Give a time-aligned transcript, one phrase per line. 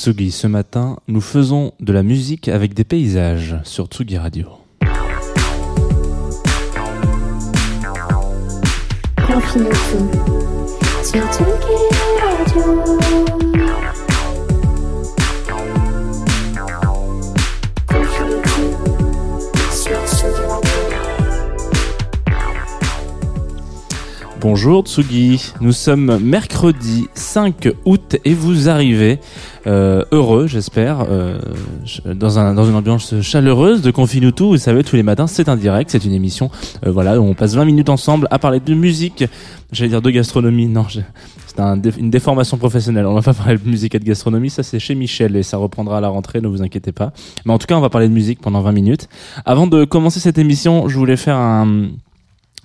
[0.00, 4.48] Tsugi, ce matin, nous faisons de la musique avec des paysages sur Tsugi Radio.
[12.48, 13.59] Radio.
[24.40, 29.18] Bonjour Tsugi, nous sommes mercredi 5 août et vous arrivez
[29.66, 31.38] euh, heureux, j'espère, euh,
[32.06, 34.44] dans, un, dans une ambiance chaleureuse de Confinutu.
[34.44, 36.50] Vous savez, tous les matins, c'est un direct, c'est une émission,
[36.86, 39.24] euh, voilà, où on passe 20 minutes ensemble à parler de musique,
[39.72, 43.04] j'allais dire de gastronomie, non, c'est une déformation professionnelle.
[43.04, 45.58] On va pas parler de musique et de gastronomie, ça c'est chez Michel et ça
[45.58, 47.12] reprendra à la rentrée, ne vous inquiétez pas.
[47.44, 49.08] Mais en tout cas, on va parler de musique pendant 20 minutes.
[49.44, 51.90] Avant de commencer cette émission, je voulais faire un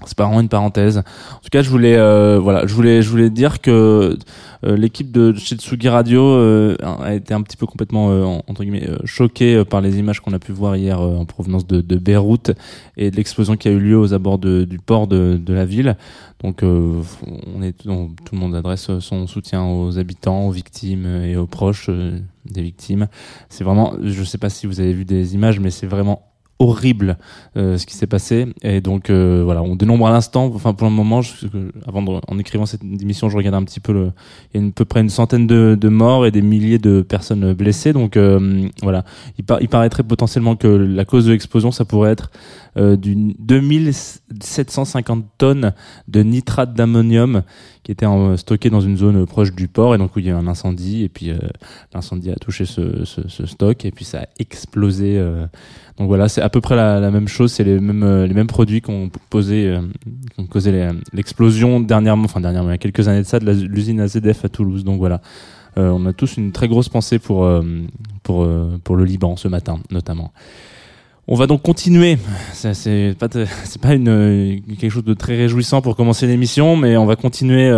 [0.06, 0.98] c'est pas vraiment une parenthèse.
[1.00, 4.18] En tout cas, je voulais, euh, voilà, je voulais, je voulais dire que
[4.66, 5.56] euh, l'équipe de chez
[5.90, 9.64] Radio euh, a été un petit peu complètement euh, en- entre guillemets euh, choquée euh,
[9.64, 12.52] par les images qu'on a pu voir hier en provenance de, de Beyrouth
[12.98, 15.66] et de l'explosion qui a eu lieu aux abords de- du port de, de la
[15.66, 15.96] ville.
[16.44, 17.88] Donc, on est tout
[18.34, 21.90] le monde adresse son soutien aux habitants, aux victimes et aux proches
[22.46, 23.08] des victimes.
[23.50, 26.22] C'est vraiment, je sais pas si vous avez vu des images, mais c'est vraiment
[26.60, 27.18] horrible
[27.58, 28.48] euh, ce qui s'est passé.
[28.62, 30.50] Et donc euh, voilà on dénombre à l'instant.
[30.54, 31.48] Enfin pour le moment je-
[31.86, 34.12] avant en écrivant cette émission je regardais un petit peu le
[34.54, 37.54] il y a à peu près une centaine de, morts et des milliers de personnes
[37.54, 37.94] blessées.
[37.94, 39.04] Donc euh, voilà.
[39.38, 42.32] Il, par- il paraîtrait potentiellement que la cause de l'explosion ça pourrait être
[42.78, 45.74] d'une 2750 tonnes
[46.10, 47.44] de nitrate d'ammonium
[47.84, 48.06] qui était
[48.36, 49.96] stocké dans une zone proche du port.
[49.96, 51.04] Et donc où il y a eu un incendie.
[51.04, 51.32] Et puis
[51.94, 53.86] l'incendie a touché ce, ce, stock.
[53.86, 55.22] Et puis ça a explosé
[55.98, 58.48] donc voilà, c'est à peu près la, même chose, c'est les mêmes euh, les mêmes
[58.48, 59.82] produits qu'on euh,
[60.34, 63.52] qui ont causé l'explosion dernièrement, enfin dernièrement, il y a quelques années de ça, de
[63.52, 64.84] l'usine AZF à Toulouse.
[64.84, 65.22] Donc voilà,
[65.78, 67.50] Euh, on a tous une très grosse pensée pour
[68.24, 68.48] pour
[68.84, 70.32] pour le Liban ce matin, notamment.
[71.28, 72.18] On va donc continuer.
[72.54, 73.28] C'est pas
[73.66, 77.72] c'est pas une quelque chose de très réjouissant pour commencer l'émission, mais on va continuer.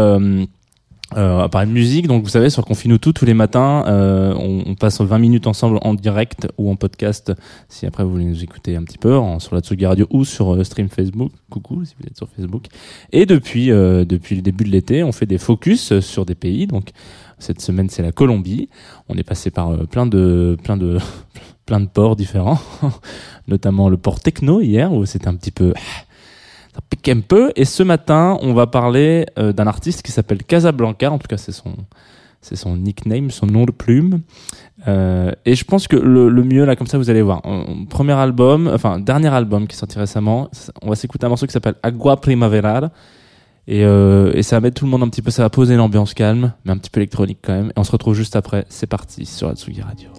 [1.15, 4.63] Euh, à parler de musique, donc vous savez sur Confinutu tous les matins, euh, on,
[4.65, 7.31] on passe 20 minutes ensemble en direct ou en podcast
[7.69, 10.53] si après vous voulez nous écouter un petit peu sur la Tsugi Radio ou sur
[10.53, 11.31] euh, stream Facebook.
[11.49, 12.65] Coucou si vous êtes sur Facebook.
[13.11, 16.67] Et depuis euh, depuis le début de l'été, on fait des focus sur des pays.
[16.67, 16.89] Donc
[17.39, 18.69] cette semaine c'est la Colombie.
[19.09, 20.97] On est passé par euh, plein de plein de
[21.65, 22.59] plein de ports différents,
[23.47, 25.73] notamment le port Techno hier où c'était un petit peu
[27.11, 27.51] un peu.
[27.55, 31.11] Et ce matin, on va parler euh, d'un artiste qui s'appelle Casablanca.
[31.11, 31.73] En tout cas, c'est son,
[32.41, 34.21] c'est son nickname, son nom de plume.
[34.87, 37.41] Euh, et je pense que le, le mieux, là, comme ça, vous allez voir.
[37.89, 40.49] Premier album, enfin, dernier album qui est sorti récemment.
[40.81, 42.91] On va s'écouter un morceau qui s'appelle Agua Primavera.
[43.67, 46.13] Et, euh, ça va mettre tout le monde un petit peu, ça va poser l'ambiance
[46.13, 47.67] calme, mais un petit peu électronique quand même.
[47.67, 48.65] Et on se retrouve juste après.
[48.69, 50.09] C'est parti sur Atsugi Radio.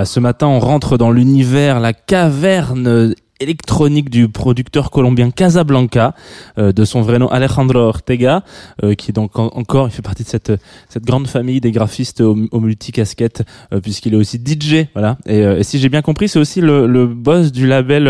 [0.00, 6.14] Voilà, ce matin, on rentre dans l'univers, la caverne électronique du producteur colombien Casablanca,
[6.56, 8.42] euh, de son vrai nom Alejandro Ortega,
[8.82, 12.22] euh, qui est donc en- encore, il fait partie de cette grande famille des graphistes
[12.22, 13.42] au, au multicasquette,
[13.74, 15.18] euh, puisqu'il est aussi DJ, voilà.
[15.26, 18.08] Et, euh, et si j'ai bien compris, c'est aussi le, boss du label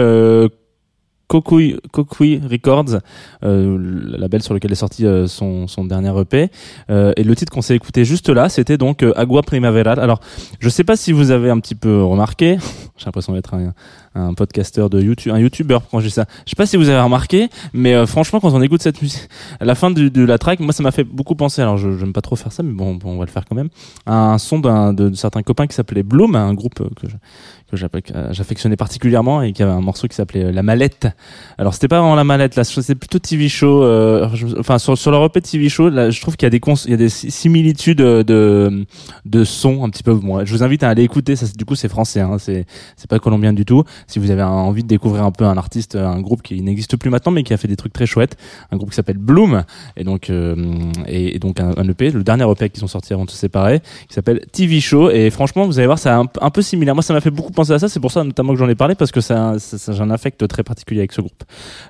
[1.30, 2.99] Kokui, Records,
[3.44, 6.50] euh, le label sur lequel est sorti euh, son, son dernier EP.
[6.90, 9.92] Euh, et le titre qu'on s'est écouté juste là, c'était donc euh, Agua Primavera.
[9.92, 10.20] Alors,
[10.58, 12.58] je sais pas si vous avez un petit peu remarqué,
[12.99, 13.72] j'ai l'impression d'être un,
[14.16, 16.26] un podcasteur de YouTube, un YouTuber quand je dis ça.
[16.44, 19.28] Je sais pas si vous avez remarqué, mais euh, franchement, quand on écoute cette musique,
[19.60, 21.62] à la fin du- de la track, moi, ça m'a fait beaucoup penser.
[21.62, 23.54] Alors, je j'aime pas trop faire ça, mais bon, bon, on va le faire quand
[23.54, 23.68] même.
[24.06, 27.08] à Un son d'un de, de certains copains qui s'appelait Bloom, un groupe euh, que
[27.08, 27.14] je
[27.70, 27.76] que
[28.14, 31.08] euh, j'affectionnais particulièrement et qui avait un morceau qui s'appelait euh, La Mallette.
[31.58, 33.82] Alors c'était pas vraiment La Mallette, là c'est plutôt TV Show.
[33.82, 37.08] euh, enfin sur sur leur EP TV Show, là je trouve qu'il y a des
[37.08, 38.86] similitudes de
[39.24, 40.14] de sons un petit peu.
[40.14, 41.34] Bon, je vous invite à aller écouter.
[41.56, 43.84] Du coup c'est français, hein, c'est c'est pas colombien du tout.
[44.06, 47.10] Si vous avez envie de découvrir un peu un artiste, un groupe qui n'existe plus
[47.10, 48.36] maintenant mais qui a fait des trucs très chouettes,
[48.70, 49.64] un groupe qui s'appelle Bloom
[49.96, 50.30] et donc
[51.06, 53.80] et, donc un, un EP, le dernier EP qu'ils ont sorti avant de se séparer,
[54.08, 56.94] qui s'appelle TV Show et franchement vous allez voir c'est un, un peu similaire.
[56.94, 58.75] Moi ça m'a fait beaucoup penser à ça, c'est pour ça notamment que j'en ai
[58.75, 61.43] parlé parce que j'ai un affect très particulier avec ce groupe.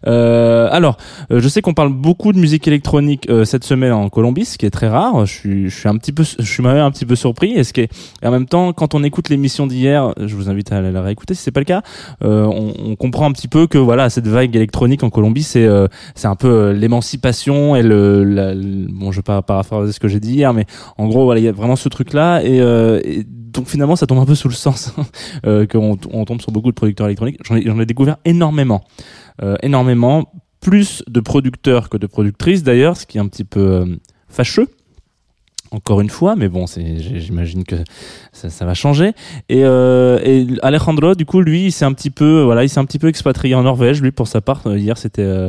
[0.07, 0.97] Euh, alors,
[1.31, 4.59] euh, je sais qu'on parle beaucoup de musique électronique euh, cette semaine en Colombie, ce
[4.59, 5.25] qui est très rare.
[5.27, 7.53] Je suis, je suis un petit peu, je suis même un petit peu surpris.
[7.53, 7.91] Et ce qui est,
[8.23, 11.35] et en même temps, quand on écoute l'émission d'hier, je vous invite à la réécouter
[11.35, 11.83] si c'est pas le cas.
[12.25, 15.65] euh, on, on comprend un petit peu que voilà, cette vague électronique en Colombie, c'est,
[15.65, 20.01] euh, c'est un peu euh, l'émancipation et le, la- bon, je vais pas paraphraser ce
[20.01, 20.67] que j'ai dit hier, mais
[20.99, 24.07] en gros, voilà, il y a vraiment ce truc-là et, euh, et donc finalement, ça
[24.07, 24.95] tombe un peu sous le sens
[25.61, 27.39] euh, qu'on on tombe sur beaucoup de producteurs électroniques.
[27.45, 28.85] J'en ai, découvert énormément,
[29.43, 33.61] euh, énormément, plus de producteurs que de productrices d'ailleurs, ce qui est un petit peu
[33.61, 33.97] euh,
[34.29, 34.69] fâcheux.
[35.73, 37.77] Encore une fois, mais bon, j'imagine que
[38.33, 39.13] ça, va changer.
[39.49, 39.63] Et,
[40.63, 43.07] Alejandro, du coup, lui, il s'est un petit peu, voilà, il s'est un petit peu
[43.07, 44.03] expatrié en Norvège.
[44.03, 45.49] Lui, pour sa part, hier, c'était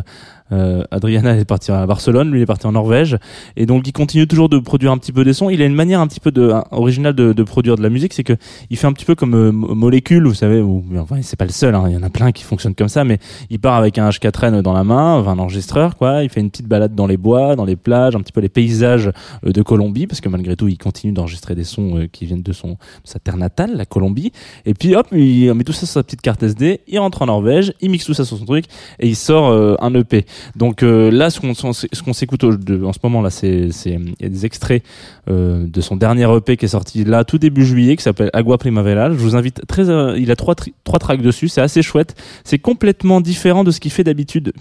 [0.52, 3.18] euh, Adriana est partie à Barcelone, lui est parti en Norvège,
[3.56, 5.50] et donc il continue toujours de produire un petit peu des sons.
[5.50, 8.14] Il a une manière un petit peu de, originale de, de produire de la musique,
[8.14, 8.34] c'est que
[8.70, 11.46] il fait un petit peu comme euh, Mo- Molécule, vous savez, ou enfin c'est pas
[11.46, 13.76] le seul, hein, il y en a plein qui fonctionnent comme ça, mais il part
[13.76, 16.24] avec un H4n dans la main, enfin, un enregistreur, quoi.
[16.24, 18.50] Il fait une petite balade dans les bois, dans les plages, un petit peu les
[18.50, 19.12] paysages
[19.46, 22.44] euh, de Colombie, parce que malgré tout, il continue d'enregistrer des sons euh, qui viennent
[22.44, 24.32] de son de sa terre natale, la Colombie.
[24.66, 27.26] Et puis hop, il met tout ça sur sa petite carte SD, il rentre en
[27.28, 28.66] Norvège, il mixe tout ça sur son truc
[29.00, 30.26] et il sort euh, un EP.
[30.56, 34.84] Donc euh, là, ce qu'on s'écoute en ce moment là, c'est a des extraits
[35.30, 38.58] euh, de son dernier EP qui est sorti là tout début juillet, qui s'appelle Agua
[38.58, 39.10] Primavera.
[39.12, 42.16] Je vous invite très, euh, il a trois trois tracks dessus, c'est assez chouette.
[42.44, 44.54] C'est complètement différent de ce qu'il fait d'habitude.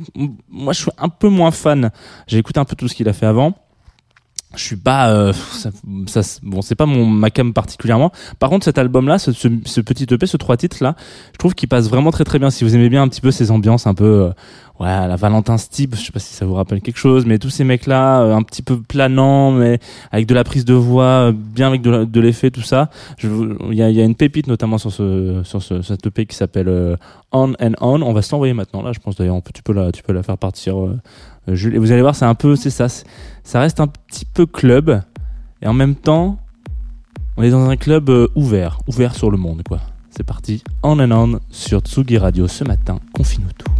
[0.50, 1.90] Moi, je suis un peu moins fan.
[2.26, 3.54] J'ai écouté un peu tout ce qu'il a fait avant
[4.56, 5.70] je suis pas euh, ça,
[6.06, 8.10] ça- bon c'est pas mon ma cam particulièrement.
[8.38, 10.96] Par contre cet album là ce, ce, ce petit EP ce trois titres là
[11.32, 12.50] je trouve qu'il passe vraiment très très bien.
[12.50, 14.30] Si vous aimez bien un petit peu ces ambiances un peu euh,
[14.80, 17.50] ouais la Valentin Steep je sais pas si ça vous rappelle quelque chose mais tous
[17.50, 19.78] ces mecs là un petit peu planants mais
[20.10, 22.90] avec de la prise de voix euh, bien avec de, l'effet tout ça.
[23.22, 26.34] Il y a, y a une pépite notamment sur ce sur ce cet EP qui
[26.34, 26.96] s'appelle euh,
[27.30, 28.02] On and On.
[28.02, 28.82] On va se l'envoyer maintenant.
[28.82, 30.74] Là je pense d'ailleurs tu peux la tu peux la faire partir
[31.46, 32.88] vous allez voir c'est un peu c'est ça
[33.42, 35.02] ça reste un petit peu club.
[35.62, 36.38] Et en même temps
[37.36, 39.80] on est dans un club euh, ouvert ouvert sur le monde quoi.
[40.10, 43.70] C'est parti on and on sur Tsugi Radio ce matin confine tout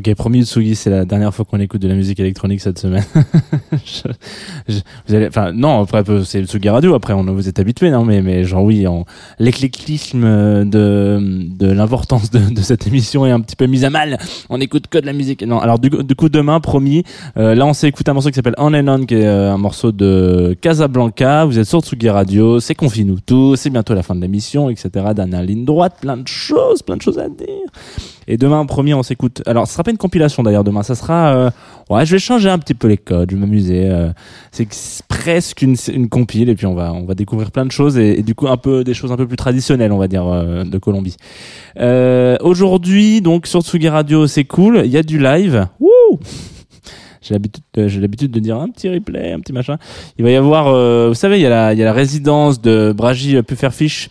[0.00, 3.04] Ok, promis Tsugi, c'est la dernière fois qu'on écoute de la musique électronique cette semaine.
[3.84, 4.08] Je-
[4.66, 6.94] je- vous allez, enfin non, après peu, c'est Tsugi Radio.
[6.94, 8.86] Après, on vous êtes habitués, non Mais mais genre oui,
[9.38, 10.22] l'éclectisme
[10.64, 11.18] de
[11.54, 14.16] de l'importance de, de cette émission est un petit peu mise à mal.
[14.48, 15.42] On écoute que de la musique.
[15.42, 17.04] Non, alors du, coup- demain, promis.
[17.36, 19.52] euh, là, on s'est écouté un morceau qui s'appelle On and On, qui est euh,
[19.52, 21.44] un morceau de Casablanca.
[21.44, 22.58] Vous êtes sur Tsugi Radio.
[22.58, 23.56] C'est confine tous.
[23.56, 24.88] C'est bientôt la fin de l'émission, etc.
[25.14, 27.46] Dernière ligne droite, plein de choses, plein de choses à dire.
[28.26, 29.42] Et demain, promis, on s'écoute.
[29.46, 30.82] Alors, sera une compilation d'ailleurs demain.
[30.82, 31.50] Ça sera, euh,
[31.90, 33.30] ouais, je vais changer un petit peu les codes.
[33.30, 33.88] Je vais m'amuser.
[33.90, 34.10] euh,
[34.52, 37.66] c'est que c'est presque une, une compile et puis on va, on va découvrir plein
[37.66, 40.08] de choses et, du coup un peu des choses un peu plus traditionnelles, on va
[40.08, 41.16] dire, euh, de Colombie.
[42.42, 44.82] Aujourd'hui, donc sur Tsugi Radio, c'est cool.
[44.84, 45.66] Il y a du live.
[45.80, 46.18] Wouh
[47.22, 49.76] j'ai l'habitude, de- j'ai l'habitude de dire un petit replay, un petit machin.
[50.18, 50.64] Il va y avoir,
[51.08, 54.08] vous savez, il y a la, il y a la résidence de Bragi Pufferfish.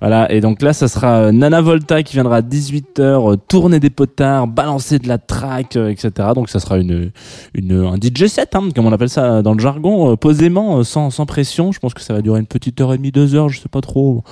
[0.00, 0.30] Voilà.
[0.32, 3.90] Et donc là, ça sera euh, Nana Volta qui viendra à 18h, euh, tourner des
[3.90, 6.10] potards, balancer de la track, euh, etc.
[6.34, 7.10] Donc ça sera une,
[7.54, 11.26] une, un DJ set, hein, comme on appelle ça dans le jargon, posément, sans, sans
[11.26, 11.72] pression.
[11.72, 13.68] Je pense que ça va durer une petite heure et demie, deux heures, je sais
[13.68, 14.22] pas trop.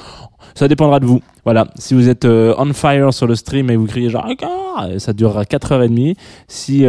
[0.55, 1.21] Ça dépendra de vous.
[1.45, 1.69] Voilà.
[1.77, 4.27] Si vous êtes on fire sur le stream et vous criez genre,
[4.77, 6.17] Ah ça durera quatre heures et demie.
[6.49, 6.85] Si,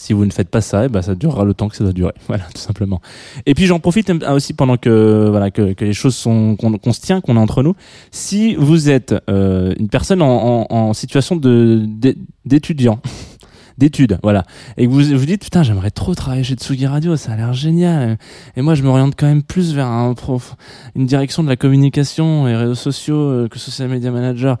[0.00, 1.92] si vous ne faites pas ça, eh ben ça durera le temps que ça doit
[1.92, 2.14] durer.
[2.26, 3.02] Voilà, tout simplement.
[3.44, 7.00] Et puis j'en profite un- aussi pendant que voilà que, les choses sont qu'on se
[7.02, 7.74] tient, qu'on est entre nous.
[8.10, 12.98] Si vous êtes euh, une personne en, situation de d'é- d'étudiant.
[13.78, 14.44] d'études, voilà,
[14.76, 17.54] et que vous vous dites putain j'aimerais trop travailler chez Tsugi Radio, ça a l'air
[17.54, 18.18] génial.
[18.56, 19.86] Et moi je m'oriente quand même plus vers
[20.96, 24.58] une direction de la communication et réseaux sociaux euh, que social media manager.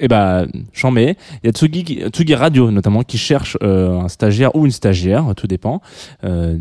[0.00, 1.16] Et bah, j'en mets.
[1.42, 5.32] Il y a Tsugi, Tsugi Radio notamment qui cherche euh, un stagiaire ou une stagiaire,
[5.36, 5.80] tout dépend.
[6.24, 6.56] Euh,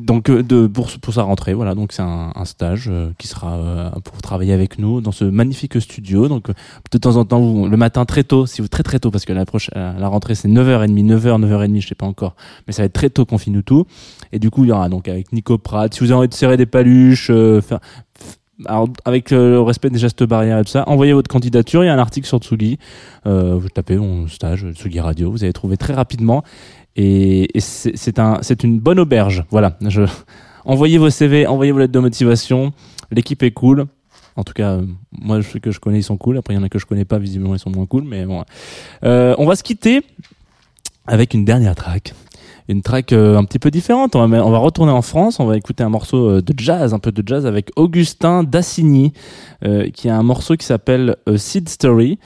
[0.00, 1.74] donc euh, de pour, pour sa rentrée, voilà.
[1.74, 5.24] Donc c'est un, un stage euh, qui sera euh, pour travailler avec nous dans ce
[5.24, 6.28] magnifique studio.
[6.28, 6.54] Donc euh,
[6.92, 9.32] de temps en temps, le matin très tôt, si vous très très tôt, parce que
[9.32, 12.34] la prochaine la rentrée c'est 9h30, 9h, 9h30, je sais pas encore,
[12.66, 13.86] mais ça va être très tôt qu'on finit tout.
[14.32, 15.92] Et du coup, il y aura donc avec Nico Pratt.
[15.92, 17.30] Si vous avez envie de serrer des paluches,
[18.66, 21.82] alors, avec euh, le respect des gestes barrières et tout ça, envoyez votre candidature.
[21.82, 22.78] Il y a un article sur Tsugi.
[23.26, 25.30] Euh, vous tapez mon stage Tsugi Radio.
[25.30, 26.44] Vous allez trouver très rapidement.
[26.96, 29.44] Et, et c'est un, une bonne auberge.
[29.50, 29.76] Voilà.
[29.86, 30.02] Je,
[30.64, 32.72] envoyez vos CV, envoyez vos lettres de motivation.
[33.10, 33.86] L'équipe est cool.
[34.36, 36.38] En tout cas, euh, moi, ceux que je connais, ils sont cool.
[36.38, 37.18] Après, il y en a que je connais pas.
[37.18, 38.04] Visiblement, ils sont moins cool.
[38.04, 38.44] Mais bon.
[39.04, 40.02] Euh, on va se quitter
[41.06, 42.14] avec une dernière track
[42.68, 44.16] une track euh, un petit peu différente.
[44.16, 46.94] On va, on va retourner en France, on va écouter un morceau euh, de jazz,
[46.94, 49.12] un peu de jazz avec Augustin Dassigny,
[49.64, 52.18] euh, qui a un morceau qui s'appelle Seed Story.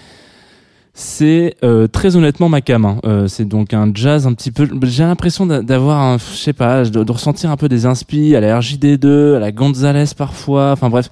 [1.01, 2.85] C'est euh, très honnêtement ma cam.
[2.85, 2.99] hein.
[3.05, 4.69] Euh, c'est donc un jazz un petit peu.
[4.83, 8.59] J'ai l'impression d'a- d'avoir, je sais pas, de, ressentir un peu des inspi à la
[8.59, 10.73] RJD2, à la Gonzalez parfois.
[10.73, 11.09] Enfin bref,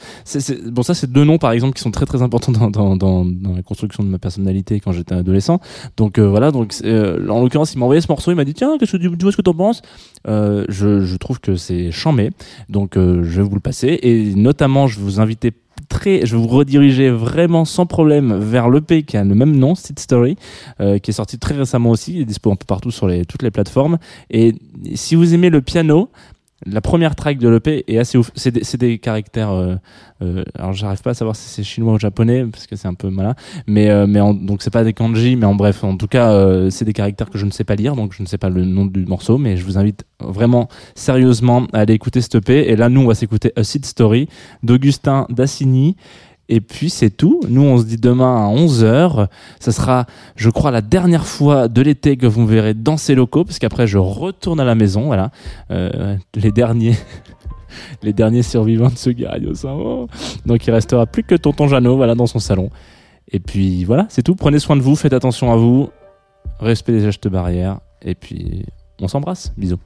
[0.67, 3.55] bon ça c'est deux noms par exemple qui sont très très importants dans, dans, dans,
[3.55, 5.61] la construction de ma personnalité quand j'étais adolescent.
[5.97, 8.55] Donc euh, voilà, donc euh, en l'occurrence il m'a envoyé ce morceau, il m'a dit
[8.55, 9.83] tiens qu'est-ce que tu, tu vois ce que t'en penses?
[10.27, 12.33] Euh, je, je trouve que c'est chambé,
[12.69, 15.53] donc euh, je vais vous le passer et notamment je vous inviter
[15.89, 19.99] très, je vous rediriger vraiment sans problème vers l'EP qui a le même nom, Seed
[19.99, 20.37] Story,
[20.81, 23.43] euh, qui est sorti très récemment aussi, il est dispo un peu partout sur toutes
[23.43, 23.99] les plateformes.
[24.31, 24.55] Et
[24.95, 26.11] si vous aimez le piano,
[26.65, 28.31] la première track de l'EP est assez ouf.
[28.35, 29.51] C'est des, des caractères.
[29.51, 29.75] Euh,
[30.23, 32.95] euh, alors j'arrive pas à savoir si c'est chinois ou japonais parce que c'est un
[32.95, 33.35] peu malin.
[33.67, 36.31] Mais euh, mais en- donc c'est pas des kanji, mais en bref, en tout cas
[36.33, 38.49] euh, c'est des caractères que je ne sais pas lire, donc je ne sais pas
[38.49, 42.71] le nom du morceau, mais je vous invite vraiment sérieusement à aller écouter cette EP.
[42.71, 44.29] Et là nous on va s'écouter A Seed Story
[44.63, 45.97] d'Augustin Dassigny.
[46.49, 47.41] Et puis c'est tout.
[47.49, 49.27] Nous on se dit demain à 11h.
[49.59, 50.07] Ça sera,
[50.37, 53.59] je crois, la dernière fois de l'été que vous me verrez dans ces locaux, parce
[53.59, 55.07] qu'après je retourne à la maison.
[55.07, 55.31] Voilà,
[55.71, 56.95] Euh, les derniers.
[58.03, 59.77] Les derniers survivants de ce Radio Saint
[60.47, 62.71] Donc il restera plus que Tonton Jeannot, voilà, dans son salon.
[63.31, 64.35] Et puis voilà, c'est tout.
[64.35, 65.91] Prenez soin de vous, faites attention à vous,
[66.59, 68.65] respect des gestes barrières, et puis
[69.01, 69.53] on s'embrasse.
[69.59, 69.77] Bisous.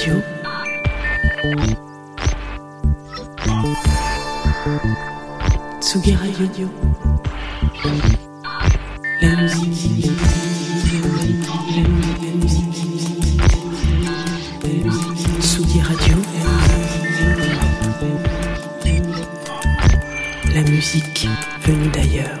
[0.00, 0.22] Radio.
[5.78, 6.70] Tsugi Radio.
[9.20, 10.10] La musique.
[12.14, 12.80] La musique.
[20.54, 21.28] La musique
[21.62, 22.40] venue d'ailleurs.